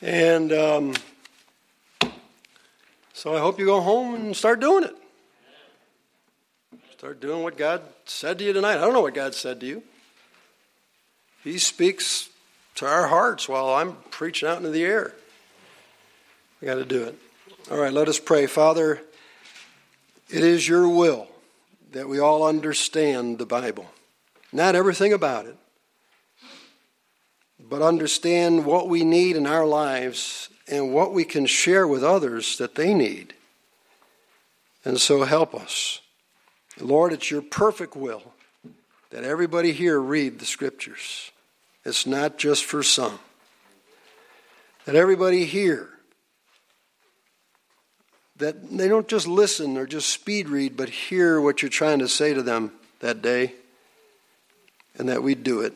[0.00, 0.94] and um,
[3.12, 4.94] so I hope you go home and start doing it.
[6.96, 8.76] Start doing what God said to you tonight.
[8.76, 9.82] I don't know what God said to you.
[11.44, 12.28] He speaks
[12.76, 15.14] to our hearts while I'm preaching out into the air.
[16.60, 17.18] We got to do it.
[17.70, 18.46] All right, let us pray.
[18.46, 19.00] Father,
[20.28, 21.28] it is your will
[21.92, 23.86] that we all understand the Bible.
[24.52, 25.56] Not everything about it,
[27.60, 32.58] but understand what we need in our lives and what we can share with others
[32.58, 33.34] that they need.
[34.84, 36.00] And so help us.
[36.80, 38.32] Lord, it's your perfect will
[39.10, 41.30] that everybody here read the scriptures.
[41.84, 43.18] It's not just for some.
[44.84, 45.90] That everybody here
[48.38, 52.08] that they don't just listen or just speed read, but hear what you're trying to
[52.08, 53.52] say to them that day,
[54.96, 55.74] and that we do it.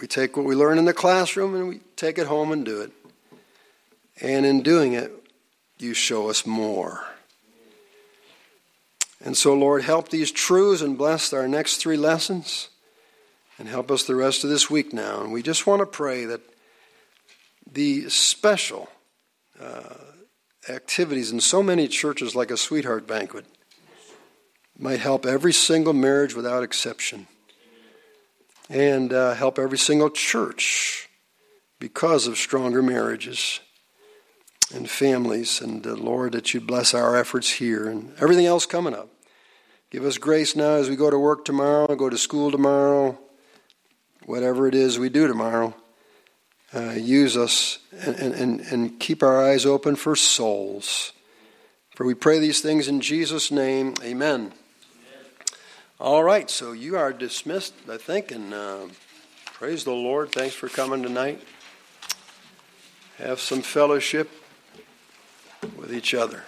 [0.00, 2.80] We take what we learn in the classroom and we take it home and do
[2.80, 2.90] it.
[4.20, 5.12] And in doing it,
[5.78, 7.04] you show us more.
[9.24, 12.68] And so, Lord, help these truths and bless our next three lessons
[13.58, 15.22] and help us the rest of this week now.
[15.22, 16.42] And we just want to pray that
[17.72, 18.90] the special
[19.58, 19.94] uh,
[20.68, 23.46] activities in so many churches, like a sweetheart banquet,
[24.78, 27.26] might help every single marriage without exception
[28.68, 31.08] and uh, help every single church
[31.78, 33.60] because of stronger marriages
[34.74, 35.62] and families.
[35.62, 39.13] And uh, Lord, that you bless our efforts here and everything else coming up.
[39.94, 43.16] Give us grace now as we go to work tomorrow, go to school tomorrow,
[44.26, 45.72] whatever it is we do tomorrow.
[46.74, 51.12] Uh, use us and, and, and keep our eyes open for souls.
[51.94, 53.94] For we pray these things in Jesus' name.
[54.02, 54.52] Amen.
[56.00, 58.86] All right, so you are dismissed, I think, and uh,
[59.44, 60.32] praise the Lord.
[60.32, 61.40] Thanks for coming tonight.
[63.18, 64.28] Have some fellowship
[65.76, 66.42] with each other.